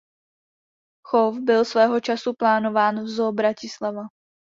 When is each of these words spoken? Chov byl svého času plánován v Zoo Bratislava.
Chov 1.07 1.39
byl 1.39 1.65
svého 1.65 1.99
času 1.99 2.33
plánován 2.33 3.03
v 3.03 3.07
Zoo 3.07 3.31
Bratislava. 3.31 4.01